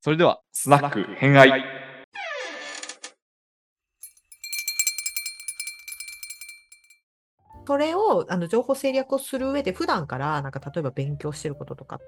[0.00, 1.64] それでは、スナック偏愛。
[7.66, 12.00] それをあの情報戦略をする上で普段からなんか例えば勉強してることとかっ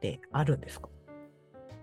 [0.00, 0.90] てあるんですか？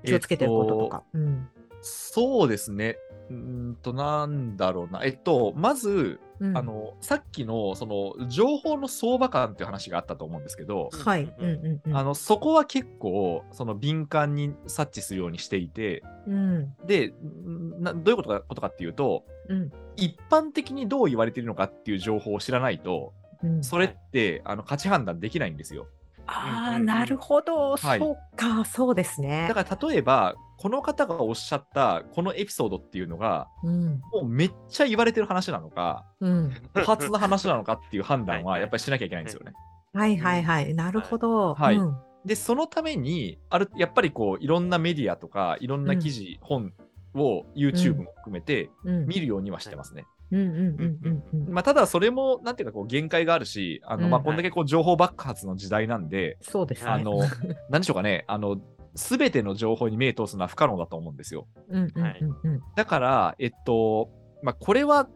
[0.05, 1.03] 気をつけてることとか。
[1.13, 1.49] うん
[1.81, 2.97] そうですね。
[3.29, 3.35] うー
[3.71, 5.03] んと、なんだろうな。
[5.03, 11.23] えっと、まず、うんあの、さっきの、その、情報の相場感っていう話があったと思うんですけど、はい。
[11.37, 11.97] うんうんうん。
[11.97, 25.87] あの、そこは結構、その、敏感に察知するようにしていて、うんで、んなどういうことかことかっていうと、うん一般的にどう言われているのかっていう情報を知らないと、うんそれって、あの、価値判断できないんですよ。
[26.25, 27.75] ああ、うんうんうんなるほど。
[27.75, 29.47] はいそうか、そうですね。
[29.49, 34.01] だから、例えば、この方がおっしゃった、このエピソードっていうのが、うん。
[34.11, 36.53] もうめっちゃ言われてる話なのか、うん。
[36.73, 39.53] 不発な話なのかっていう判断ははいやっぱりしなきゃいけないんですよね。
[39.93, 40.73] はいはいはい。
[40.73, 41.53] なるほど。
[41.53, 46.73] はいうんで、そのために、あるやっぱりこう、いろんなメディアとか、いろんな記事、本
[47.15, 50.05] を YouTube も含めてうん見るようにはしてますね。
[50.31, 51.53] うんうんうんうんうん。
[51.53, 56.91] まあ、ただ、それも、なんていうか、こう、限界があるし、あの、うんまあ、こんだけこう、情報爆発の時代なんで、そうですね。
[56.91, 57.19] あの、
[57.71, 58.57] なんでしょうかね、あの、
[58.95, 61.47] すべての情報に目通すのは不可能だと思うんですよ。
[61.69, 62.03] うんうん
[62.43, 62.61] うんうん。
[62.75, 64.09] だから、えっと、
[64.43, 65.07] まあ、これは、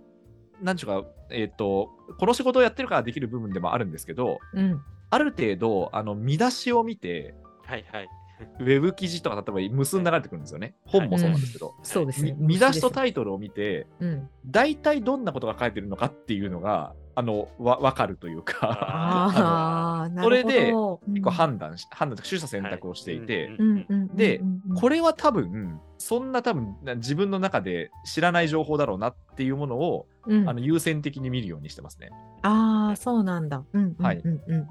[0.62, 4.82] なんでしょうか、えっと、この仕事をやってるからできる部分でもあるんですけど、うん
[5.14, 7.36] ある程度、あの、見出しを見て、
[7.66, 8.10] はいはい。
[8.60, 10.74] ウェブ記事とか、例えば結んで流れてくるんですよね。
[10.86, 11.76] 本もそうなんですけど。
[11.84, 12.36] そうですね。
[12.40, 14.30] み見出しとイタイトルを見て、うん。
[14.48, 20.42] 大体どんなことが書いてるのかっていうのが、あの、わ分かるというか、あ あ、なるほど。
[20.42, 32.10] それでうん結構判断し、判断とか取捨選択をしていて、はいうんうんうんうんでうんこれは多分、そんな多分、な自分の中で知らない情報だろうなっていうものを、うんあの優先的に見るようにしてますね。
[32.42, 33.64] ああ、そうなんだ。
[33.74, 34.68] うんうんはいうんうんうん。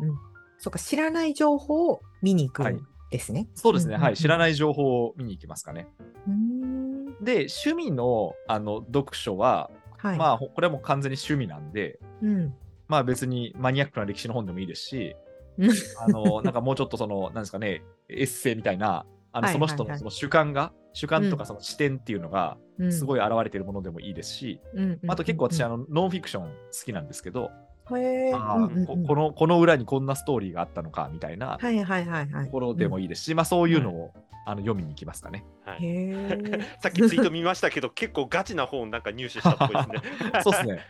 [0.58, 3.48] そうか、知らない情報を見に行くはいんですね。
[3.54, 4.16] そうですね、うんうんうんはい。
[4.16, 5.86] 知らない情報を見に行きますかね。
[6.26, 7.24] うーん。
[7.24, 9.70] で、趣味のあの読書は、
[10.02, 10.18] はい。
[10.18, 12.54] まあ、ほこれはもう完全に趣味なんで、うん。
[12.88, 15.16] まあ別にマニアックな歴史の本でもいいですし
[15.58, 22.56] うん、あの、なんかもうちょっとその、なんですかね、エッセイみたいな、あのはいその人のその主観が、主観とかうんその視点っていうのが、
[22.90, 25.00] すごい現れているものでもいいですし、うん。
[25.08, 26.52] あと結構私、あの、の、ノンフィクション好
[26.84, 27.50] きなんですけど、
[27.96, 28.34] へえ。
[28.34, 32.44] あうんうんうんーここの、この裏にこんなストーリーがあったのか、みたいなはいはいはいはい。
[32.46, 34.12] ところでもいいですし、まあそういうのを、
[34.44, 35.44] あの読みに行きますかね。
[35.64, 35.78] はい。
[36.82, 40.00] さっきツイート見ましたけど、結構ガチな本なんか入手したっぽいですね。
[40.42, 40.80] そうですね。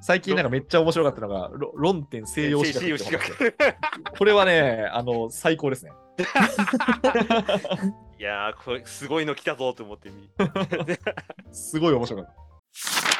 [0.00, 3.76] 最近なんかめっちゃ面白かったのが、ロ論点西洋史学って西洋本です
[4.18, 5.92] これはね、あの、最高ですね。
[8.18, 10.30] いやー、これすごいの来たぞと思ってみ。
[11.52, 13.19] すごい面白かった。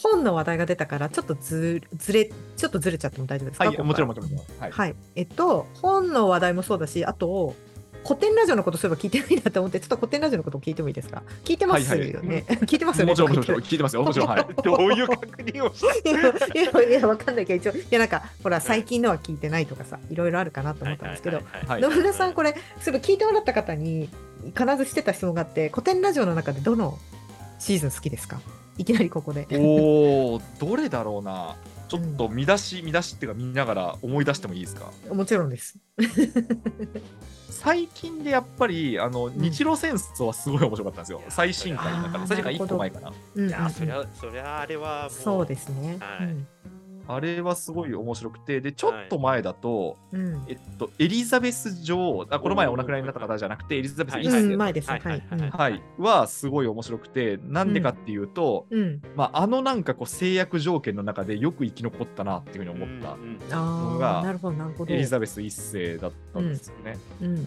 [0.00, 2.26] 本の話題が出たから、ちょっとずずれ、
[2.56, 3.64] ちょっとずれちゃっても大丈夫ですか？
[3.66, 4.40] はい、もちろんもこちろん。
[4.60, 4.94] はいはい。
[5.16, 7.54] えっと、本の話題もそうだし、あと、
[8.04, 11.22] 古典ラジオのことそういえば聞いてないなと思って、ちょっと古典ラジオのことも聞いてもいいですか？
[11.44, 12.44] 聞いてますよね。
[12.66, 13.12] 聞いてますよね。
[13.12, 14.02] もちろん、もちろん、聞いてますよ。
[14.02, 14.46] もちろん、はい。
[14.64, 16.08] どういう確認をし い
[16.58, 24.08] やいやわかんないけど、一応、いや、なんか、ほら、最近のは聞いてないとかさ、いろいろあるかなと思ったんですけど、はい野村さん、これ、そういえば聞いてもらった方に、
[24.58, 26.98] 必ずしてた質問があって、古典ラジオの中でどの
[27.60, 28.40] シーズン好きですか？
[28.78, 29.46] いきなりここで。
[29.52, 31.56] おー、どれだろうな。
[31.88, 34.90] ちょっと見出し、見出しっていうか見ながら思い出してもいいですか？
[35.12, 35.76] もちろんです。
[37.50, 41.22] 最近でやっぱり、あの、日露戦争はすごい面白かったんですよ。
[41.28, 43.08] 最新回だから、最新回1なるほど個前かな。
[43.08, 45.10] うんうんうんいやー、そりゃ、そりゃあれはもう。
[45.10, 45.98] そうですね。
[46.00, 46.34] はい
[47.06, 50.20] あれはすごい面白くて、で、ちょっと前だと、うん。
[50.20, 54.90] うんえっと、エリザベス女王、あこの前お亡くなりになった方じゃなくて、エリザベスはい一世、うん、前です。
[54.90, 54.98] は。
[54.98, 59.02] はいいはいはいはい、はすごい面白くて、なんでかっていうと、うん。
[59.16, 64.38] まあ、あのなんかこう制約条件の中でよく生き残ったなっていうふうに思ったうんうんあが。
[64.88, 66.98] エリザベス一世だったんですよね。
[67.20, 67.46] うん。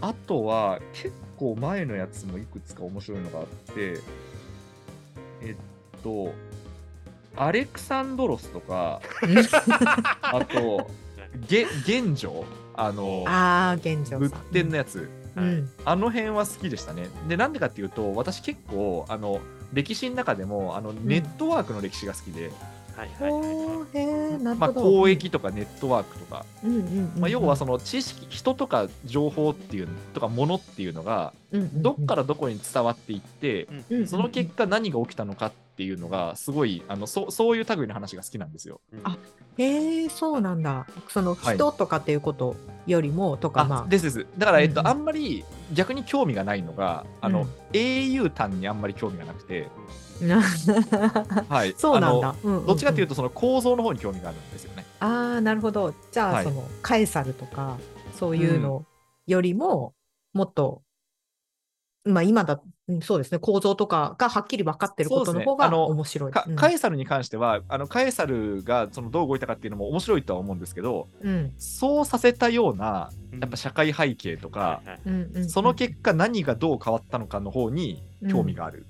[0.00, 4.00] あとは結構前のやつもいくつか面白いのがあって、
[5.40, 6.32] えっと、
[7.36, 9.00] アレクサンドロスとか、
[10.22, 10.90] あと、
[11.48, 14.52] げ現状、あの、ああ、現状仏さん。
[14.52, 15.70] 典のやつ、うん。
[15.84, 17.08] あの辺は好きでしたね。
[17.28, 19.40] で、なんでかっていうと、私結構、あの、
[19.72, 22.50] 歴史の中でも、あの、ネットワークの歴史が好きで、
[22.96, 23.54] はいはいはいはい。
[23.54, 24.00] おーへ
[24.34, 24.72] え、なるまあ。
[24.74, 27.20] 交易とかネットワークとか、うんうんうんうん。
[27.20, 38.80] まあ、要はその知識、人とか情報っていう、とか物っていうのが、どっからどこに伝わっていって、うんうんその結果何が起きたのかっていうのが、すごい、あの、そそういう類の話が好きなんですよ。
[39.04, 39.16] あ
[39.58, 40.86] へえ、そうなんだ。
[41.08, 42.56] そのはい人とかっていうこと
[42.86, 43.88] よりも、とか、まあ。
[43.88, 44.26] ですです。
[44.38, 45.44] だから、えっと、うんうんあんまり
[45.74, 49.68] 逆に興味がないのが、あの、うん au 単にあんまり興味がなくて、
[50.20, 50.40] な
[51.48, 51.74] はい。
[51.76, 52.36] そうなんだあ。
[52.42, 54.84] うんうんうんのどっちかというと、その構造の方に興味があるんですよね。
[55.00, 55.94] ああ、なるほど。
[56.10, 57.76] じゃあ、はいその、カエサルとか、
[58.14, 58.84] そういうの
[59.26, 59.94] よりも、
[60.32, 60.82] もっと
[62.06, 66.32] まあ今だ、うんそうですね、構造とかがはっきり分かってることの方が面白い。
[66.32, 66.56] かうん。
[66.56, 71.52] カエサルに関してはあのカエサルがそのどう動いたかっていうのも面白いとは思うんですけどうん。
[71.58, 73.40] そうさせたようなうん。
[73.40, 78.86] やっぱ社会背景とか、はいはいうんうんその結果何がどう変わったのかの方に興味がある。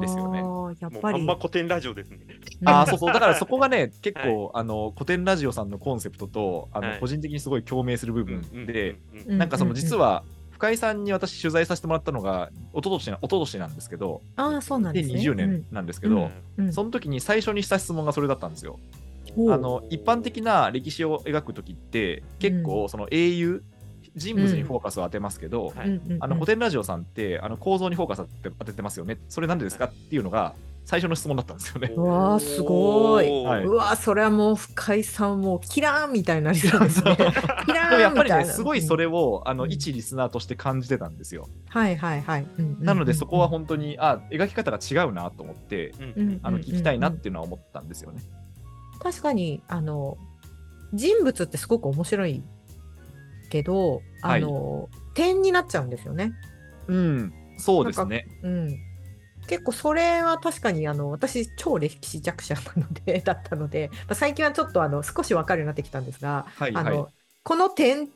[0.00, 0.40] ですよね。
[0.40, 1.20] あーやっもうぱり。
[1.20, 2.18] あんま古典ラジオですね。
[2.62, 3.12] う んあーそうそう。
[3.12, 7.00] だからそこがね結構、あの古典ラジオさんのコンセプトとあの、はい。
[7.00, 10.22] 個人的にすごい共鳴する部分で、うんうんなんかそのうん実は
[10.60, 15.14] 深井さんに私取材させてもらったのが一昨年な一昨年なんですけどああ、そうなんですね。
[15.18, 16.66] 2020年なんですけど、うん。
[16.66, 16.72] うん。
[16.74, 18.78] その時に最初にした質問がそれだったんですよ。
[19.48, 23.62] あの一般的な歴史を描く時って結構その英雄
[24.16, 28.26] 人物にフォーカスを当てますけど、うんあの古典ラジオさんってあの構造にフォーカス
[28.58, 29.18] 当ててますよね。
[29.30, 30.54] それなんでですかっていうのが
[30.84, 31.92] 最初の質問だったんですよね。
[31.96, 37.16] うわーすごいはいうわーそれはもう深井さんもうキラーンみたいになりそうですね。
[37.66, 38.46] キラでもーンやっぱりみたいな。
[38.48, 41.48] ねすごいそれをあのうん一リスナーとして感じてたんですよ。
[41.68, 42.46] はいはいはい。
[42.80, 48.20] なのでそこは本当にあ描き方が違うなと思ってうんうんあの聞きたいなっていうのは思ったんですよね。
[49.00, 50.18] 確かにあの
[50.92, 52.42] 人物ってすごく面白い
[53.50, 56.32] けどあの、点になっちゃうんですよね。
[56.86, 58.26] うん、そうですね。
[58.42, 58.68] うん、
[59.50, 66.86] 結構それは確かにあの私超歴史弱者なので だったので、まあ、最近はちょっとあの少し分かるようになってきたんですが、はいはい。
[66.86, 67.08] あの
[67.42, 68.08] この点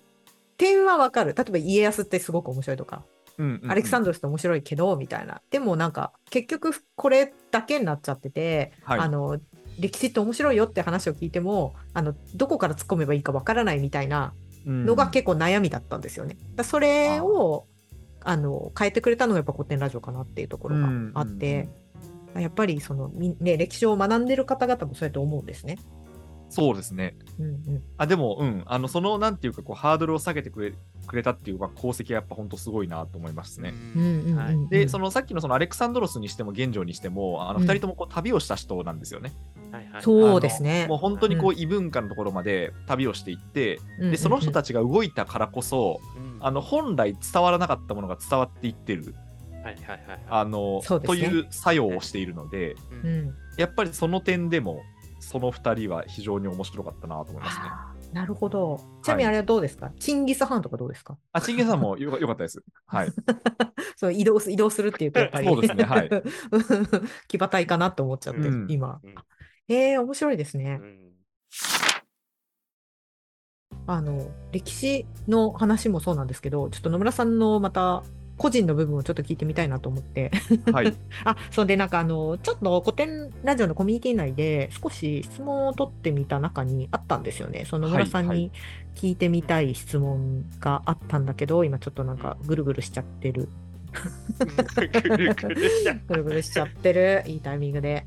[0.57, 1.35] 点は分かる。
[1.37, 3.03] 例えば家康ってすごく面白いとか、
[3.37, 3.71] うんうんうん。
[3.73, 5.43] アレクサンドロスって面白いけどみたいな。
[5.51, 9.01] でもなんか結局これだけになっちゃってて、はい。
[9.01, 9.41] あの
[9.81, 14.35] 歴史って面白いよって話を聞いてもあのどこから突っ込めばいいか分からないみたいな
[14.65, 14.87] うん。
[14.87, 16.37] のが結構悩みだったんですよね。
[16.55, 17.67] だそれを
[18.25, 21.69] あの変えてくれたのがやっぱ古典ラジオかなっていうところがあって、
[22.35, 25.79] やっぱりその、みね、歴史を学んでる方々もそうやって思うんですね。
[26.49, 27.17] そうですね。
[27.39, 30.73] うんうん、あでも、うん、あのそのなんていうかこうハードルを下げてくれ
[31.05, 33.75] くれたっていうまあ功績はやっぱ本当すごいなと思いますね。
[34.71, 39.33] で、そのさっきのそのアレクサンドロスにしても玄城にしても、あのうん2人ともこう旅をした人なんですよね。
[39.71, 40.03] はいはい。
[40.03, 40.87] そうですね。
[40.89, 49.15] もう本当にこう異文化のところまで旅をしていって、うんでその人たち、ちが動いたからこそ、うんあの本来伝わらなかったものが伝わっていってる、
[49.65, 50.21] はいはいはいはい。
[50.29, 51.01] あのね。
[51.01, 53.29] という作用をしているので、ううん。
[53.29, 53.35] ん。
[53.57, 54.83] やっぱりその点でも、
[55.21, 57.65] その2人は非常に面白かったなと思いますね。
[58.15, 58.81] なるほど。
[59.03, 61.19] ちなみにあれはどうですか、チンギス・ハンとかどうですか？
[61.33, 62.63] あ、チンゲンさんもよかよかったです。
[62.87, 63.09] はい。
[63.97, 66.11] そう移動す移動するっていうとやっぱりそうですねはい
[67.29, 69.01] 騎馬隊かなと思っちゃって、うん今。
[69.03, 69.15] うん
[69.69, 70.79] えー、面白いですね。
[70.81, 71.01] うん
[73.87, 78.03] あの歴史の話もそうなんですけど、ちょっと野村さんのまた
[78.37, 80.31] 個人の部分をちょっと聞いてみたいなと思って。
[80.73, 80.95] はい。
[81.25, 87.65] あ、そうで、なんかあの、ちょっと古典ラジオのコミュニティ内で少し質問を取ってみた中にあったんですよね。
[87.65, 88.51] その野村さんはいはに
[88.95, 93.49] 聞いてみたい質問があったんだけど、今ちょっとなんかぐるぐるしちゃってる。
[96.09, 97.23] ぐるぐるしちゃってる。
[97.27, 98.05] いいタイミングで。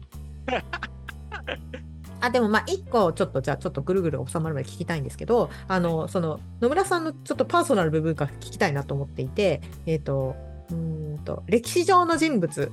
[2.28, 10.36] あでもまあ一個ちょっとじゃあちょっとぐるぐる収まるまで聞きたいんですけどあのその野村さんのちょっとパーソナル部分から聞きたいなと思っていてえっ、と
[10.70, 12.72] うーんと歴史上の人物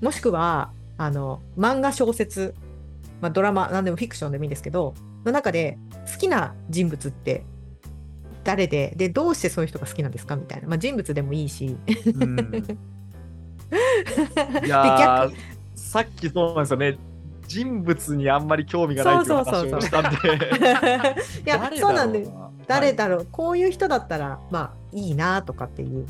[0.00, 2.54] もしくはあの漫画小説、
[3.20, 4.94] まあ、ドラマ何でもフィクションでもいいんですけど
[5.24, 5.78] の中で
[6.12, 7.44] 好きな人物って
[8.44, 10.36] 誰ででどうしてそういう人が好きなんですか？
[10.36, 11.76] みたいな、まあ、人物でもいいし。
[12.06, 12.38] うん。
[13.66, 15.34] いでやー
[15.74, 16.96] さっきそうなんですよね。
[17.46, 20.18] 人物にあんまり興味がないっていう話をしたんで。
[21.44, 22.26] いやそうなんで
[22.66, 26.06] 誰だろう、こういう人だったらまあいいなとかっていう。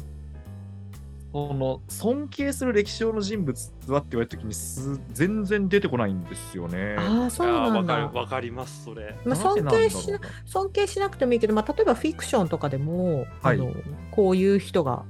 [1.32, 6.96] その尊敬する歴史上の人物はって言われた時にす全然出てこないんですよね。
[6.98, 8.18] ああそうなんだわかる。
[8.18, 13.74] わかりますそれまあ、尊敬しな尊敬しなくてもいいけど、まあ、例えばフィクションとかでも、はいあの
[14.12, 15.04] こういう人が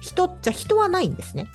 [0.00, 1.48] 人っちゃ人はないんですね。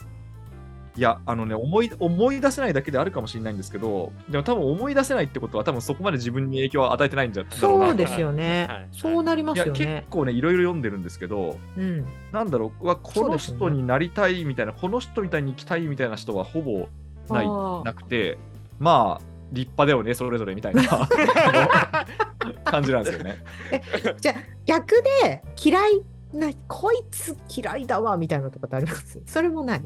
[1.00, 8.66] いや、あのね思い、思い出せないだけであるかもしれないんですけど、でも多分思い出せないってことは、多分そこまで自分に影響を与えてないんじゃそうですよね。
[8.68, 8.78] はい。
[8.80, 10.06] はいそうなりますよね。
[10.10, 16.90] 構ね、いろいろ読んでるんですけど、うん、なんだろう、うわこの人になりたいみたいな、この人みたいに生きたいみたいな人はほぼ
[17.34, 17.48] ない
[17.86, 18.38] なくて、
[18.78, 20.84] まあ、立派だよね、それぞれみたいな。
[22.66, 23.42] 感じなんですよね。
[24.20, 26.02] じゃあ逆で嫌い
[26.34, 29.22] なこいつ嫌いだわみたいなのとかってあります？
[29.26, 29.82] それもない？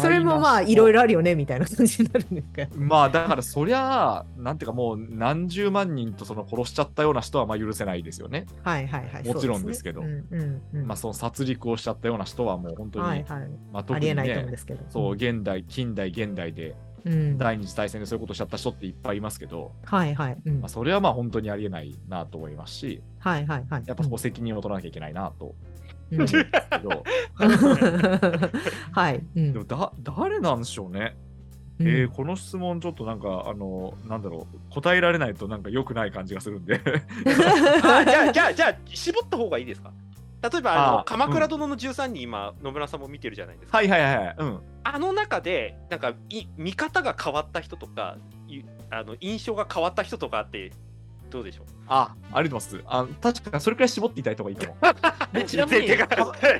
[0.00, 0.92] それもまあいろいろ。
[0.92, 8.46] ろあるよねみたいな感じになるんですかまあだからそりゃあなんていうかもう何十万人とその殺しちゃったような人はまあ許せないですよね。
[8.62, 9.26] はいはいはい。
[9.26, 10.02] もちろんですけど。
[10.02, 10.24] そうね。
[10.30, 10.86] うんうんうん。
[10.86, 13.48] まあその殺戮をしちゃったような人はもう本当に、はいはい。
[13.72, 14.84] まあ特にありえないと思うんねですけど。
[14.88, 20.60] そう現代近代現代でうん、第二次大戦でそういうことしちゃった人っていっぱいいますけど、はいはい、うん。
[20.60, 23.02] まあ、それはまあ本当にありえないなと思いますし。
[23.18, 23.82] はいはいはい。
[23.86, 25.56] やっぱそこ責任を取らなきゃいけないなと
[26.16, 26.26] うん。
[26.26, 26.44] け
[26.82, 27.04] ど、
[28.92, 29.22] はい。
[29.36, 29.52] うん。
[29.52, 31.16] でもだ誰なんでしょうね。
[31.80, 31.88] うん。
[31.88, 36.80] えーこの質問ちょっとなんかあのなんだろう答えられないとなんか良くない感じがするんで。
[37.82, 39.92] あじゃあじゃあじゃあ絞った方がいいですか？
[40.50, 44.36] 例えばあのあ鎌倉殿の13人今野村さんも見てるじゃないですか、はいはいはい。
[44.38, 44.60] うん。
[44.84, 48.16] あの中でなんかい見方が変わった人とか
[48.48, 50.72] いあの印象が変わった人とかって
[51.32, 51.66] どうでしょう？
[51.88, 52.84] あありがとうございます。
[52.86, 54.76] あ確かにそれくらい絞っていただいた方がいいかも。
[55.32, 55.88] で ちなみに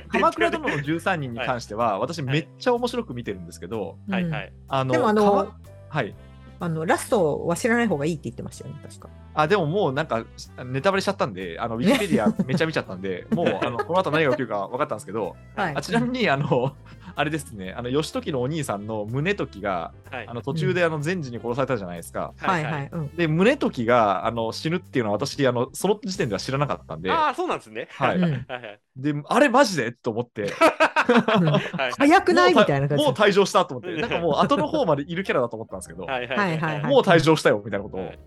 [0.09, 4.53] 鎌倉殿の前13人に関しては、私めっちゃ面白く見てるんですけど、はいはい。
[4.67, 5.57] あのでもあの鎌
[5.89, 6.15] はい。
[6.59, 9.09] あのラストは知らない方がいいって言ってましたよね、確か。
[9.33, 10.25] あでももうなんか
[10.65, 15.75] ネタバレしちゃったんで、あの ウィキペディアめちゃ見ちゃったんで、もうあのこの後何が起きるか分かったんですけど、 はい。
[15.75, 16.75] あちなみにあの、
[17.15, 20.27] あれですね、あの義時のお兄さんの宗時がはい。
[20.27, 22.33] あの途中であの善治に殺されたじゃないですか。
[22.37, 22.89] はいはい。
[22.91, 23.15] うん。
[23.15, 27.87] で、宗時があの死ぬっていうのは私あの、その時点では知らなかったんで、ああそうなんですね。
[27.91, 28.17] はい。
[28.17, 28.23] うん。
[28.23, 28.79] はいはい。
[28.95, 29.91] であれマジで？
[29.91, 30.51] と思って、
[31.97, 32.53] 早くない？
[32.53, 33.03] もうみたいな感じ。
[33.03, 36.37] もう退場したと思って、なんかもう後の方までいるキャラだと思ったんですけど、はいはい。
[36.37, 36.91] はいはいはい。
[36.91, 38.19] もう退場したよみたいなことをはい。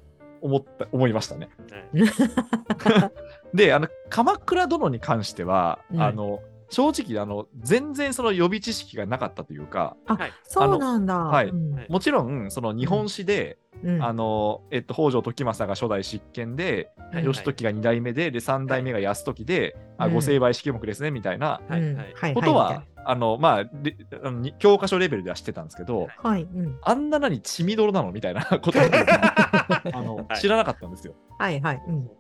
[0.42, 1.48] 思った思いましたね。
[1.70, 3.10] はい。
[3.56, 6.02] で、あの鎌倉殿に関しては、うん。
[6.02, 10.32] あの正直あの、全然その予備知識がなかったというか、あはい。
[10.42, 11.16] そうなんだ。
[11.16, 11.48] はい。
[11.48, 11.74] うん。
[11.74, 14.02] はいもちろん、その日本史で、うん。
[14.02, 21.96] あのえっと、北条時政が初代執権で、はい義時が2代目で、で3代目が泰時で、あうんご成敗式目ですねみたいなはいうん。
[21.96, 26.42] はいことは、はいあのまあであのに教科書レベルでは知ってたんですけど、はい。
[26.42, 26.78] うん。
[26.82, 30.40] あんな何血みどろなのみたいな ことはあのはい。
[30.40, 31.14] 知らなかったんですよ。
[31.38, 31.82] はいはい。
[31.86, 32.10] うん。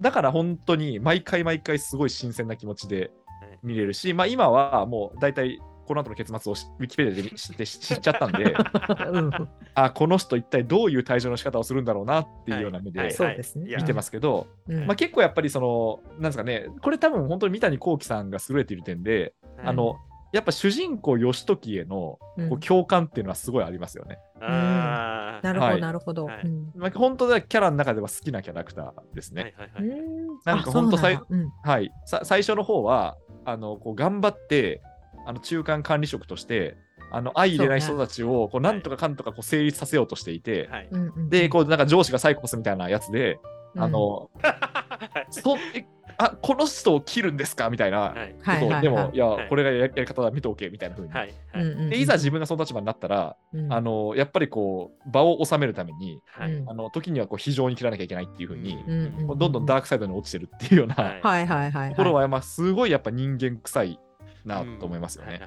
[0.00, 3.10] だから本当に毎回毎回すごい新鮮な気持ちで
[3.64, 8.54] 見れるし、まあ今はもう大体この後の結末をしウィキペディアで知って 知っちゃったんで、
[9.10, 9.48] うん。
[9.74, 13.12] あこの人一体どういう退場の仕方をするんだろうなっていうような目ではい。
[13.12, 13.68] そうですね。
[13.68, 13.72] い。
[13.72, 14.86] や見てますけど、うん。
[14.86, 19.66] まあ、結構やっぱりそのなんですかねこれ多分本当に三谷幸喜さんが優れている点で、はい。
[19.68, 19.96] あの
[20.32, 22.48] やっぱ主人公義時へのうん。
[22.48, 24.18] こう共感っていうのはすごいありますよね。
[24.40, 25.80] なるほどはい。
[25.80, 26.26] なるほど。
[26.74, 29.54] まあ、本当だキャラの中では好きなキャラクターですね。
[30.44, 31.70] なんかあほんとさいそうなんだ。
[31.70, 34.80] はい、さ最初の方はあのこう頑張って
[35.26, 36.76] あの中間管理職として
[37.10, 40.88] あの相入れない人たちをこうなんとかかんとかこう成立させようとしていて、はい。
[40.90, 41.30] うんうんうん。
[41.30, 43.38] でこうなんか上司がサイコパスみたいなやつで、
[43.76, 44.30] あの
[45.30, 45.86] そえ
[46.18, 47.70] あこの人を切るんですか？
[47.70, 47.98] みたいな。
[47.98, 48.34] はい。
[48.34, 48.82] ことを、はいはいはい。
[48.82, 49.48] でもいや、はい。
[49.48, 50.30] これがややり方だ。
[50.30, 51.34] 見ておけみたいな風に、はい。
[51.52, 51.64] はい。
[51.64, 51.80] うんうん。
[51.80, 53.72] うんでいざ自分がその立場になったら、うん。
[53.72, 61.20] あのやっぱりこう場を収めるためにあの時にはこう非常に切らなきゃいけないっていう風に、うんうんこうどんどんダークサイドに落ちてるっていうような、はい。
[61.22, 64.00] はいはいはいところははまあすごいやっぱ人間臭い
[64.44, 65.40] なと思いますよね。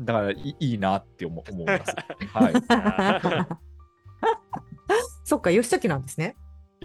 [0.00, 1.96] だからいいいなって思思います。
[2.32, 2.52] はい。
[2.52, 2.56] い。
[5.24, 6.02] そっか義時なん。
[6.02, 6.36] ですね。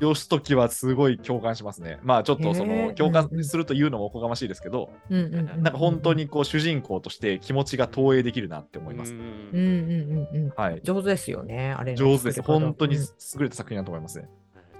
[0.02, 2.00] 義時はすごい共感しますね。
[2.04, 9.14] まあちょっとそへのー共感するというのもおこがましいですけど、うんうんうんなんか本当にこう主人公として気持ちが投影できるなって思います。
[9.14, 10.82] うんうんうんうんうんはい。
[10.84, 12.42] 上手ですよねあれの上手です。
[12.42, 13.08] 本当にうん優
[13.40, 14.30] れた作品だと思いますね。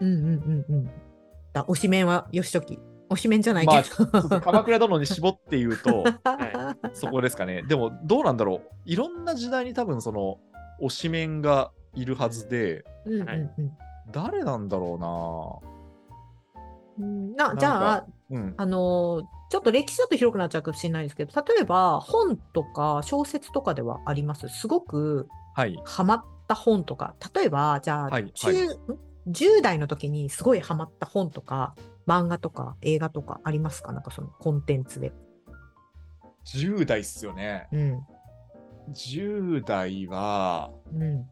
[0.02, 0.90] うんうんうんうん
[1.54, 2.80] だ推しメンは義時
[3.10, 7.62] 推しメンじゃないまあ、けちょっと鎌倉殿に絞って言うと、ど、はそこですかね。
[7.62, 8.70] でも、どうなんだろう。
[8.86, 10.40] いろんな時代に多分、その、
[10.82, 13.52] 推しメンがいるはずで、うんうんはい
[14.12, 15.62] 誰なんだろ
[17.00, 18.54] うんななじゃあうん。
[18.58, 24.50] あのーちょっと歴史だと広くなっちゃうかもしれないですけど例えば本とか小説とかではあります？
[24.50, 25.80] すごくはい。
[25.86, 28.56] ハマった本とか例えばじゃあ、はい中ん
[29.28, 31.76] 10代の時にすごいハマった本とか
[32.08, 33.92] 漫画とか映画とかありますか？
[33.92, 35.14] なんかそのコンテンツで。
[36.48, 37.68] 10代っすよね。
[37.72, 38.00] うん
[38.92, 41.26] 10代は、うん、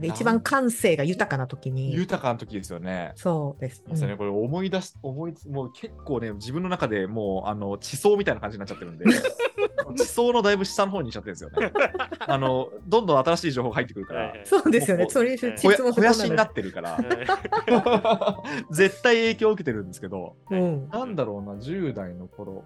[0.00, 3.12] なんか一番感性が豊かな時に豊かな時ですよね。
[3.16, 3.78] そうです。
[3.78, 9.04] そうですよね、これ思い出し、思いつ、もう結構ね、自分の中でもう、あの、地層みたいな感じになっちゃってるんで、
[9.96, 11.72] 地層のだいぶ下の方にいっちゃってるんですよね。
[12.20, 15.06] あの、どんどん新しい情報が入ってくるからそうですよね。
[15.08, 16.98] それはい肥や質問肥やしになってるから、
[18.70, 20.88] 絶対影響を受けてるんですけど、うん。
[20.88, 22.64] なんだろうな、10代の頃、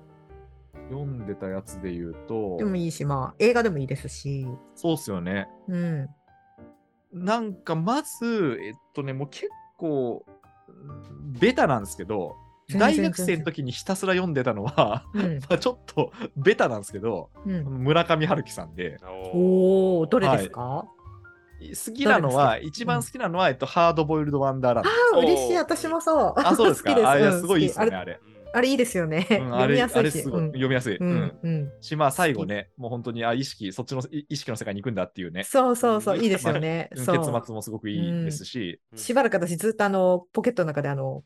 [0.90, 4.46] 読んでたやつで言うとで、もいいし、まあ映画でもいいですし。
[4.74, 5.48] そうっすよね。
[5.68, 6.08] うん。
[7.12, 10.24] なんか、まず、えっとね、もう結構、
[11.40, 12.36] ベタなんですけど、
[12.76, 15.38] 大学生の時にひたすら読んでたのは、うん。
[15.50, 18.98] まあちょっとベタなんですけど、うん、村上春樹さんで、
[19.32, 20.84] おおお、どれですか、
[21.60, 24.90] 好きなのは、一番好きなのは、えっと、ハードボイルド・ワンダーランド。
[24.90, 25.56] ああ、嬉しい。
[25.56, 26.34] 私もそう。
[26.36, 26.94] あ、そうですか？
[26.94, 28.20] 好きあ、いや、うんすごいいいですよね、あれ。
[28.52, 29.26] あれいいですよね。
[29.30, 30.46] うん読みやすいすごい、うん。
[30.48, 30.96] 読みやすい。
[30.96, 31.72] ううんんうん。
[31.80, 36.90] し、まあ最後ね、もう本当に、あ、意識、そっちのい意識の世界に行くんだっていうね、そうそうそう、いいですよね。
[36.92, 37.18] うんそう。
[37.18, 41.22] 結末もすごくいいですし、しばらく私ずっとあのポケットの中であの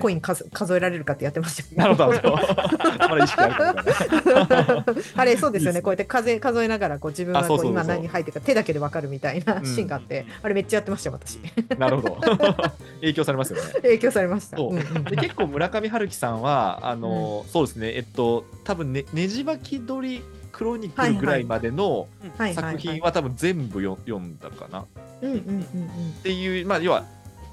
[0.00, 2.10] コ,、イン数数えられるかってやってましたなるほど。
[3.08, 4.84] まだ意識ある。
[5.16, 5.82] あれそうですよね。
[5.82, 11.38] こうやって数数えながらこう自分がこう今何入ってるか手だけで分かるみたいなうんシーンがあって、うんあれめっちゃやってましたよ私。
[11.78, 12.16] なるほど。
[13.00, 13.72] 影響されますよね。
[13.82, 14.56] 影響されました。
[14.56, 17.92] で結構村上春樹さんはあの、そうですね。
[17.94, 20.22] えっと多分ねねじ巻き鳥
[20.52, 22.08] クロニクルぐらいまでの
[22.54, 24.80] 作品は多分全部よ読んだかな。
[24.80, 24.86] っ
[25.22, 25.66] うんうんうん。
[26.22, 27.04] ていうまあ要は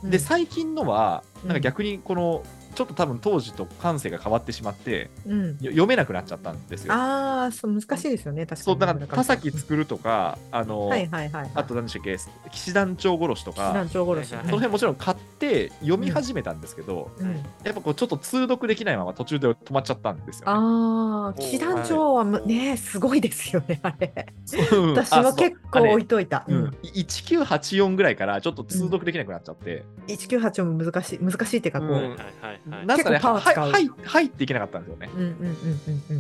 [0.03, 0.09] うん。
[0.09, 1.49] で最近のはうん。
[1.49, 5.47] なんか逆にこのちょっと多分当時と感性が変わってしまってうん。
[5.59, 6.93] よ読めなくなっちゃったんですよ。
[6.93, 8.63] ああそう難しいですよね確かに。
[8.63, 11.51] そうだから田崎つ作るとかあの、はいはいはいはい。
[11.55, 12.17] あと何でしたっけ？
[12.51, 17.35] 騎士団長殺しと師か団長殺し、はいその辺もちろん買って読み始めたんですけど、うん。
[17.63, 20.53] やっぱこうちょっと通読できないまま途中で止まっちゃったんですよ、ね。
[20.53, 24.27] ああ騎士団長はむねすごいですよねあれ。
[24.93, 26.63] 私も結構置いといた、ううん。
[26.65, 32.09] ん、1984ぐらいからちょっと通読できなくなっちゃって、198も難しい難しいっていうかこう、はいは
[32.53, 35.09] いなんすかねはいはい入っていけなかったんですよね。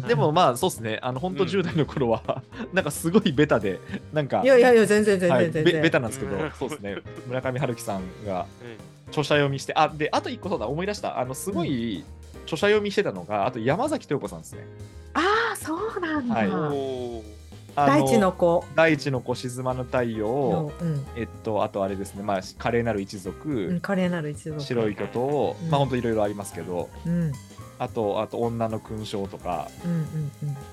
[0.07, 3.79] でもまあそうですね、あの本当うん10代の頃は、 なんかすごいベタで、
[4.11, 6.97] なんか、いやいやいや全然全然全然、ベタなんですけどうん、そうですね、
[7.27, 8.93] 村上春樹さんがうん。
[9.09, 12.03] 著者読みして、あで、あと一個そうだ、思い出した、あのすごい
[12.45, 14.65] 著者読みしてたのが、あと山崎豊子さんですね。
[15.13, 17.42] ああそうなんだ、はい
[17.75, 18.65] 大地の子。
[18.75, 24.61] 大地の子沈まぬ太陽の、うんえっと、あとあれですね、まあ、華麗なる一族、うん、華麗なる一族。
[24.61, 25.69] 白い巨頭、うん。
[25.69, 27.21] まあ本当いろいろありますけど、うん。
[27.23, 27.31] うん
[27.79, 29.99] あと、あと女の勲章とか、うんうん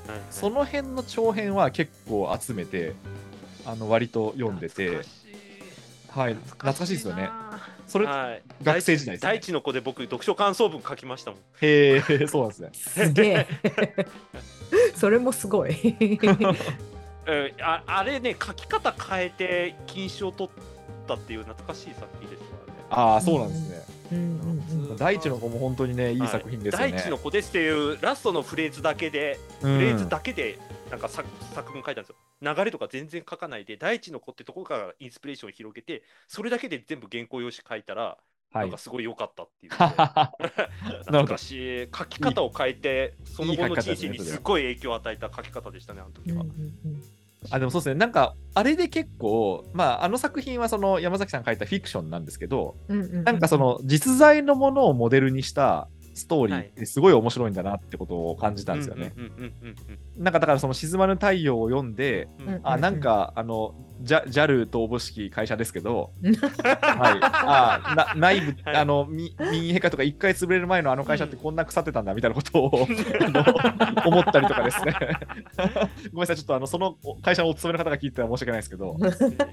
[0.06, 2.94] はいその辺の長編は結構集めて、
[3.66, 4.88] あの割と読んでて。
[4.88, 7.30] 懐、かしいはい、懐かしいですよね。
[7.86, 9.28] それ、はい、学生時代ですね。
[9.28, 11.40] 大地の子で僕読書感想文書きましたもん。
[11.60, 12.70] へえ、そうなんですね。
[12.72, 13.46] すげえ
[14.94, 22.80] それもすごいえー ああれね書き方変えて金賞を取ったっていう懐かしい作品ですからね。
[22.90, 24.00] ああ、そうなんですね。
[24.12, 26.84] うんうんうん大地の子も本当にね、いい作品ですよね。
[26.84, 30.58] はい大地の子ですっていうラストのフレーズだけで、うんフレーズだけで
[30.90, 32.16] なんか作作文書いたんですよ。
[32.42, 38.18] 流れとか全然書かないで、大地の子ってところからインスピレーションを広げて、それだけで全部原稿用紙書いたら、
[38.52, 38.78] はないんか。
[38.78, 39.72] すごい良かったっていう。
[41.06, 46.44] 懐かしい書き方を変えて、その後の人生にですごい影響を与えた書き方でしたね、あの時は。
[47.50, 59.14] あでもそうですね、なんか、あれで結構、まあ、あの作品はその山崎さん書いたフィクションなんですけど、うんうんうんなんかその実在のものをモデルにしたストーリーってすごい面白いんだなってことを感じたんですよね。
[60.16, 68.76] なんかだからその沈まぬ太陽を読んで、うんうんうんあ、なんか、あの、JAL とおぼしき会社ですけど、 はい、あな内部、はい。
[68.76, 72.86] あの、み民営化とか一回潰れる前のあの会社ってこんな腐ってたんだみたいなことを、
[73.20, 74.94] あの思ったりとかですね。
[76.12, 78.96] ごめんなさい、ちょっとあのその会社のお勤めの方が聞いてたら申し訳ないですけど、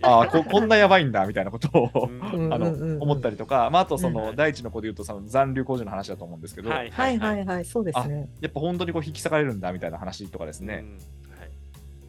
[0.02, 2.54] あーここんなやばいんだみたいなことを、うん。
[2.54, 4.36] あの思ったりとか、まあ、あとその、うん。
[4.36, 7.46] 第一の子で言うとその残留工事の話だと思うんですけど、はいはいはい。
[7.46, 8.30] はいそうですね。
[8.40, 11.17] やっぱ本当にこう引き裂かれるんだみたいな話とかですね、うん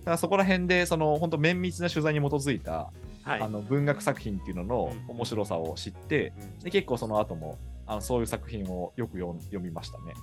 [0.09, 2.91] からそこら辺でその本当綿密な取材に基づいた、
[3.23, 3.41] はい。
[3.41, 5.17] あの文学作品っていうののうん。
[5.17, 6.59] 面白さを知って、うん。
[6.61, 10.15] で結構その後もあのそういう作品をよく読みましたね。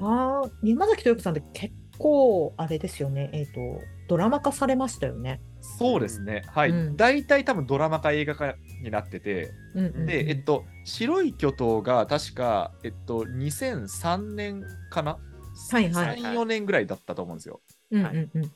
[0.00, 3.30] ああ山崎豊子さんって結構あれですよね。
[3.32, 5.40] えっ、とドラマ化されましたよね。
[5.60, 6.96] そうですね、はい、うん。
[6.96, 10.06] 大体多分ドラマ化映画化になってて、うんうんうん。
[10.06, 15.18] で、えっと、白い巨頭が確か、えっと、2003年かな、
[15.70, 17.60] はいはい3、4年ぐらいだったと思うんですよ。
[17.90, 18.52] うんうんうん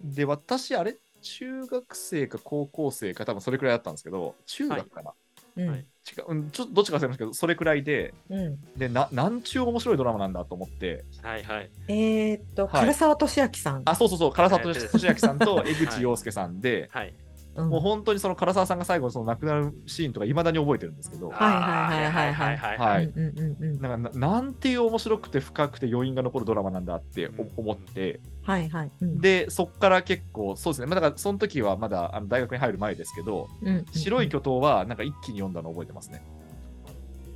[0.00, 5.12] で、私、あれ、中学生か高校生か、多分それくらいだったんですけど、中学かな、
[5.56, 5.68] うん。
[5.68, 5.78] はい。
[5.80, 8.58] 違ううん、ちょっとどっちか忘れましたけど、それくらいで、うん。
[8.76, 11.70] で、ななんちゅう面白いドラマなんだと思って、はいはい。
[11.88, 12.88] えーっと、はい。
[12.88, 13.82] 唐沢俊明さん。
[13.84, 17.14] あ、そうそうそう、唐沢はい俊明さんと江口洋介さんで、はい
[17.62, 17.70] うん。
[17.70, 22.78] もう本当にその唐沢さんが最後のその亡くなるシーンとか、いまだに覚えてるんですけど、はいはいはいはいはい。
[22.78, 23.80] はいうんうんうんうん。
[23.80, 28.90] なんかななんていう面白くて深くて余韻が残るドラマなんだって思って、はいはい。
[29.00, 29.20] うん。
[29.20, 36.22] で、そっから結構、そうですね、まあ、だからその時はまだあの大学に入る前ですけど、うんうん白い巨頭はなんか一気に読んだのを覚えてますね。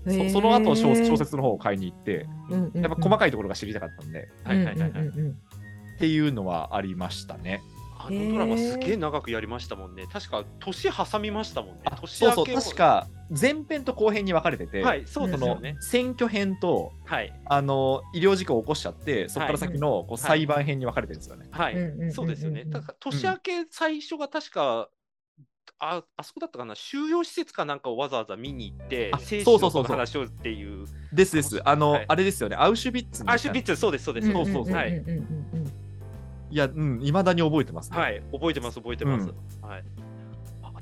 [0.07, 2.83] そその後小小説の方を買いに行って、うんうんうん。
[2.83, 5.31] やっぱ細かいところが知りたかったんで、はいはいはいはいうんうんうんうん。
[5.31, 7.63] っていうのはありましたね。
[8.07, 10.07] あのドラマすげえ長くやりましたもんね。
[10.13, 11.83] 確か年挟みましたもんね。
[11.87, 15.77] あそうそう、年明けも確か前編と後編に分かれてて、はい、そうですそのよね。
[15.81, 21.49] 選挙編とはい、あの医療事故を起こしちゃって、そこから先のこう裁判編に分かれてるんですよね。
[21.51, 21.77] はい、
[22.13, 22.65] そうですよね。
[22.67, 24.89] だから年明け最初が確か
[25.81, 29.97] ああそこだったかな、収容施設かなんかをわざわざ見に行ってあ、生死のそうそうそうそう。
[29.97, 31.61] 話をっていう、ですです。
[31.69, 32.05] あの、はい。
[32.09, 34.31] あれですよね、アウシュビッツアシュビッツ、そうです、そうです。
[34.31, 35.17] そうそうそうはい、うんうん
[35.53, 35.64] うんうん
[36.55, 37.99] いや、うん、いまだに覚えてますね。
[37.99, 39.29] はい、覚えてます、覚えてます。
[39.29, 39.85] うんはい。
[40.63, 40.73] あっ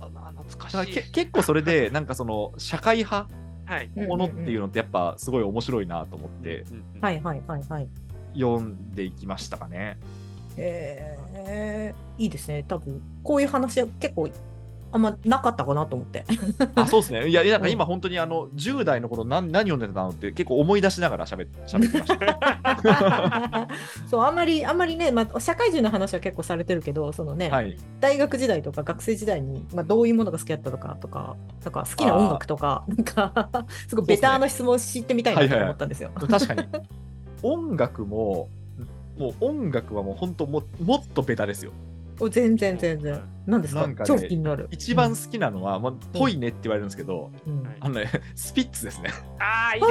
[0.00, 0.94] たな、懐かしい。
[0.94, 3.32] け結構それで、 なんかその、社会派？
[3.66, 3.90] はい。
[3.96, 7.88] うんものっていうのってやっぱすごい面白いなと思ってうんうんはいはいはいはい。
[8.34, 9.96] 読んでいきましたかね。
[10.56, 12.64] えー、いいですね。
[12.66, 14.28] 多分こういう話は結構
[14.92, 16.24] あんまなかったかなと思って。
[16.74, 17.28] あ、そうですね。
[17.28, 23.68] いや、なんかうん今本当にあの、10代の頃何何読んでたのって結構思い出しながら喋っ喋ってました。
[24.08, 27.76] そうあんまりあんまりね、まあ、社会人の話は結構されてるけどそのね、はい。
[28.00, 33.48] 大学時代とか学生時代に、まあ、どういうものが好きだったとかとかなんか好きな音楽とかなんか
[33.88, 36.10] すごいベターな質問を知ってみたいなと思ったんですよ。
[36.14, 36.64] 確かに。
[37.42, 38.48] 音楽も、
[39.18, 41.72] もう音楽はもう本当ももっとベタですよ。
[42.20, 43.20] お全然全然。
[43.46, 43.86] 何ですか？
[43.86, 44.68] ね超気になる。
[44.70, 49.10] 一番好きなのは、まあ、ぽいねって言われるんですけど、うん、はいあのね、スピッツですね。
[49.38, 49.86] ああ、いいで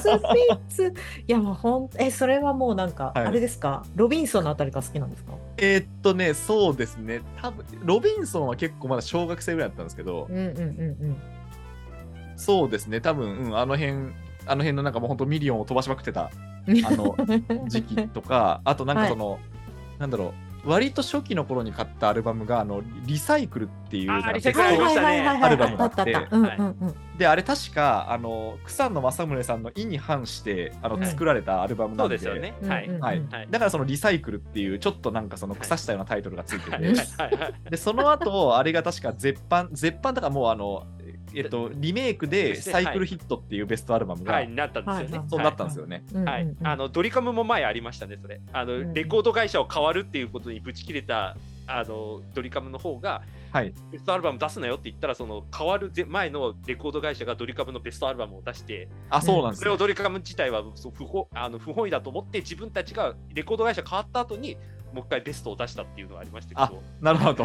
[0.00, 0.18] すね。
[0.18, 0.58] スピッ
[0.92, 0.94] ツ
[1.26, 3.84] いやもうほんえそれはもうなんか、はいあれですか？
[3.96, 5.32] ロビンソンのあたりが好きなんですか？
[5.58, 7.20] えーっとね、そうですね。
[7.42, 11.16] 多分ロビンソンは結構まだ小学生ぐらいだったんですけど、うんうんうん
[12.36, 13.00] そうですね。
[13.00, 13.92] 多分、うん、あの辺、
[14.46, 16.32] あの辺のなんかもう本当ミリオンを飛ばしまくってた
[16.66, 16.84] うん。
[16.84, 17.14] あの
[17.68, 19.38] 時期とか、あとなんかその、
[20.00, 25.20] なんだろう、割と初期の頃に買ったアルバムが、あの、リサイクルっていう、あリサイクルありましたね。
[25.28, 26.16] アルバムがあって。
[27.18, 32.68] で、あれ確か、あの、草野マサムネさんの意に反して、あの、うん作られたアルバムなで、そうんですよね。
[32.68, 32.88] はい。
[32.88, 33.22] はい。
[33.30, 33.46] はい。
[33.50, 36.84] だからそのリサイクルっていうちょっとなんかその腐したようなタイトルがついてて、はい。
[36.84, 36.96] はい。
[36.96, 37.70] はい。
[37.70, 40.86] でその後あれが確か絶版絶版だからもうあの
[41.34, 45.18] えっとリメイクでサイクルヒットっていうベストアルバムが、はい、なったんですよね。
[45.18, 46.04] はいそうなったんですよね。
[46.12, 48.40] うんはい、あのドリカムも前ありましたね、それ。
[48.52, 48.94] あの、うん。
[48.94, 53.72] レコード会社を変わるっていうことにぶち切れたあのドリカムの方が、はい。
[53.90, 64.56] ベストアルバム出すなよって言ったら、その変わるぜ前のレコード会社がドリカムのベストアルバムを出して、あそうなんですよそれをドリカム自体はそう不本あの不本意だと思って、自分たちがレコード会社変わった後に、
[64.92, 67.44] もう一回ベストを出したっていうのがありましたけど、なるほど。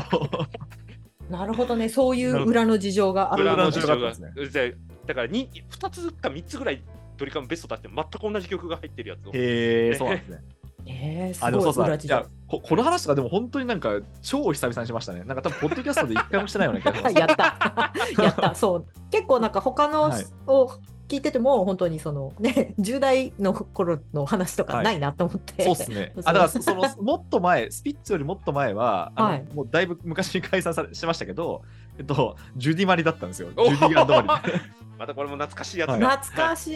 [1.29, 6.83] なるほどね、そういう裏の事情がある裏の事情が事情があったんでだからに2つか3つぐらい
[7.17, 9.31] ドリカムベスト出して全く同じ曲が入ってるやつを。
[9.33, 10.39] へえそうなんですね。
[10.87, 12.25] えー、すあでもごそうそういや。
[12.47, 15.23] ここの話とかでも本当になんか超久々にしましたね。
[15.25, 17.15] なんか多分ポッドキャストで一回もしてないような気がします。
[17.19, 18.23] やった。
[18.23, 18.55] やった。
[18.55, 18.85] そう。
[19.11, 20.71] 結構なんか他のはいを
[21.09, 25.63] 聞いてても、本当にその ね、10代の頃の話とかないなと思って。
[25.63, 26.13] そうですね。
[26.23, 31.63] あだからそのもっと前、スピッツよりもっと前は、あのはいもうだいぶ昔に解散されしましたけど、
[31.97, 33.49] えっと、ジュディ・マリだったんですよ。
[33.49, 34.51] ジおュディマリ。
[34.99, 36.17] またこれも懐かしいやつはいが。
[36.17, 36.73] 懐かしい。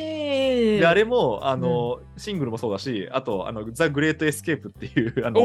[0.80, 5.42] であれもあの、シングルもそうだし、あとあの The Great Escape っていうあの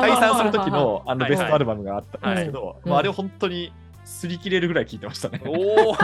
[0.00, 3.72] 解散する時のあのはいベストアルバムがあったんですけど、はいまあ、あれ本当に
[4.06, 5.42] 擦り切れるぐらい聴いてましたね。
[5.44, 5.94] おお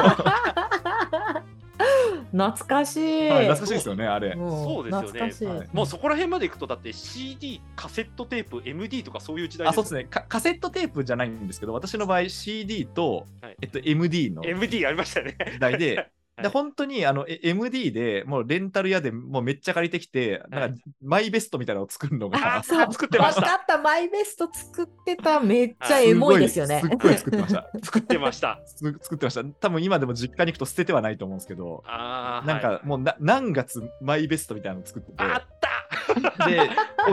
[2.33, 3.29] 懐かしい。
[3.29, 4.35] はい、懐かしいですよね、あれ。
[4.35, 5.47] もそうですよね懐かしい。
[5.47, 15.37] はいもうそこら辺まで行くと、だって CD、カセットテープ、MD とかそういう時代あそうですねカ、カセットテープじゃないんですけど、私の場合 CD と、はいえっと、MD の MD ありましたね。
[15.53, 16.11] 時代で、は い
[16.43, 25.41] で本当にあのえ MD でもうレンタル屋でもうめっちゃ借りてきて、なんかマイベストみたいなのを作るのが、作ってましたわかった、マイベスト作ってた。
[25.41, 26.81] めっちゃエモいですよね。
[26.81, 27.71] すっごい作ってました。
[27.83, 28.61] 作ってました。
[28.67, 29.45] す作ってました。
[29.45, 35.80] 多分今でも実家に行くと捨ててはないと思うんですけど、ああ、なんはいかもうな何月マイベストみたいなの作ってて、あった
[36.47, 36.71] で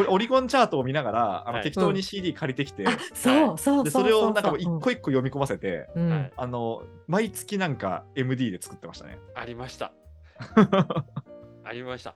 [0.10, 9.20] オオリコンチャートを見ながらあの、はい適当に CD 借りてきて、うそうでそうそれをなんか一個一個読み込ませて、うんはいあの毎月なんか MD で作ってましたね。
[9.34, 9.92] ありました。
[11.66, 12.16] ありました。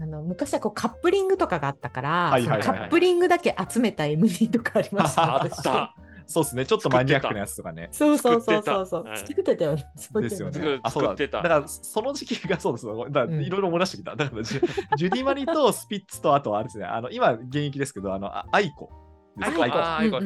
[0.00, 5.42] あの昔はこうカップリングとかがあったから、はいはいはいそのカップリングだけ集めた MD とかありました。
[5.42, 5.94] あった。
[6.26, 7.88] そうですね、ちょっとマニアックなやつとかね。
[7.92, 9.04] そうそうそうそうそう。
[9.16, 10.54] 作ってたはい作ってたよね。
[10.54, 10.80] そういうのですよ作ね。
[10.82, 11.08] あ、そうだ。
[11.10, 12.86] 作ってただから、その時期がそうです。
[13.10, 14.16] だいろいろ思い出してきた。
[14.16, 18.90] だからジュ、ジュディ・マリとスピッツと、あとあれですね、あの今、現役ですけど、あの、あ aiko
[19.36, 19.62] です。
[19.62, 20.20] aiko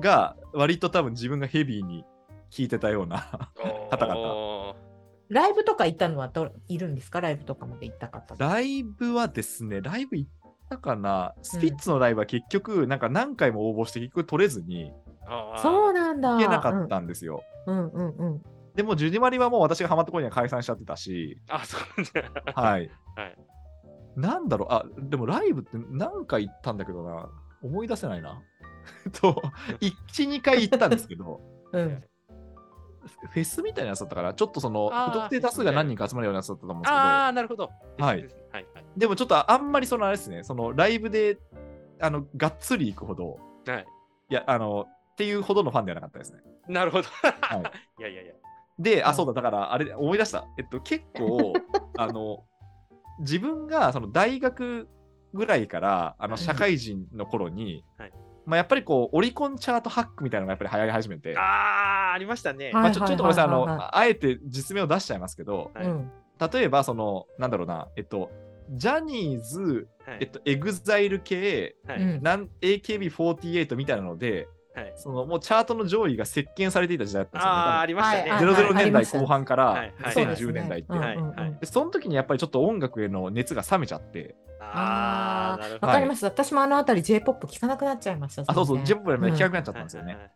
[0.00, 2.04] が、割と多分自分がヘビーに
[2.50, 3.50] 聴いてたような。
[3.90, 4.74] 方々
[5.28, 7.20] ライブとか行ったのはどいるんですか？
[7.20, 8.36] ライブとかまで行った方。
[8.38, 10.30] ライブはですね、ライブ行っ
[10.68, 14.92] たかなスピッツのライブは結局、なんか何回も応募して結局取れずに
[15.62, 16.30] そうなんだ。
[16.30, 17.42] 行けなかったんですよ。
[17.66, 18.42] うんうんうん。
[18.74, 22.30] でも、ジュディ・マリはもう私がハマった頃には解散しちゃってたし、あ、そうね。
[22.54, 22.90] はい。
[23.16, 23.38] はい。
[24.16, 27.28] なんだろう、あ、でもライブって何回行ったんだけどな、
[27.62, 28.42] 思い出せないな。
[29.20, 29.42] と、
[29.80, 31.40] 1、2回行ったんですけど、
[31.72, 32.04] うん。
[33.06, 37.64] フェスみたいなやつだったから、ちょっとその、不特定多数が何人か集まるようなやつだったと思うんですけど、ああ、なるほど。
[37.64, 38.00] はい。
[38.00, 38.18] はい。
[38.52, 38.66] はい
[38.96, 41.38] でもちょっとあんまりそのあれですね、そのライブで、
[42.00, 43.86] あの、がっつり行くほど、はい。
[44.30, 46.40] いや、あの、っていうほどのファンではなかったですね。
[46.68, 47.08] なるほど。
[47.08, 47.62] はい
[48.00, 48.34] いやいやいや。
[48.78, 50.46] で、あ、うんそうだ、だから、あれ、思い出した。
[50.58, 51.52] えっと、結構、
[51.98, 52.44] あの、
[53.20, 54.88] 自分がその大学
[55.32, 58.12] ぐらいから、あの、はい社会人の頃に、はい
[58.46, 62.66] まあ、やっぱりこう、オリコンチャートハックみたいなのがやっぱり流行り始めて、あー、ありましたね。
[62.66, 65.86] はいまあ、ちょちょっとごめんなさい、あの、あえて実名を出しちゃいますけど、はい。
[65.86, 66.10] うん。
[66.52, 68.30] 例えば、その、なんだろうな、えっと、
[68.70, 70.18] ジャニーズ、はい。
[70.20, 72.00] えっと、 EXILE 系、はい。
[72.00, 72.22] うん。
[72.22, 74.92] なん AKB48 みたいなので、はい。
[74.96, 77.58] そのもうチャートの上位が席巻されていた時代だったんですよね。
[77.58, 78.30] あー、ありましたね。
[78.30, 80.14] はい00年代後半からはいはい。
[80.14, 85.86] 2010年代って、はいはいでその時にやっぱりちょっと音楽への熱が冷めちゃって、あー、なるほど。
[85.86, 86.24] わかります。
[86.24, 88.42] 私もあのあたり J-POP 聞かなくなっちゃいました。
[88.46, 90.12] あ、そうそう、全然ジェップでもうん聞かなくなっちゃったんですよね。
[90.14, 90.30] はいはい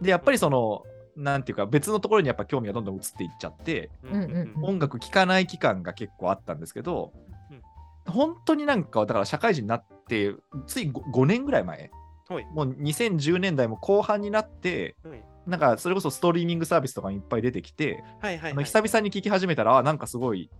[0.00, 0.84] で、やっぱりその、
[1.16, 7.12] なんていうか、別のところにやっぱ興味がどんどん移っていっちゃって、はいうんうんうん音楽聴かない期間が結構あったんですけど、
[7.50, 7.62] うん
[8.06, 10.32] 本当になんか、だから社会人になって、
[10.68, 11.90] つい 5, 5年ぐらい前、
[12.28, 20.50] はいもう2010年代も後半になって、はいなんかそれこそストリーミングサービスとかにいっぱい出てきて、はいはいあの久々に聴き始めたら、あなんかすごい、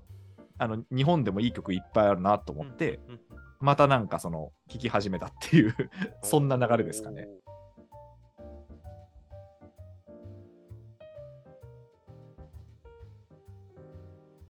[0.58, 3.20] あの日本でもいい曲いっぱいあるなと思って、うんうんうん
[3.60, 5.74] またなんかその聴き始めたっていう
[6.22, 7.26] そんな流れですかね。。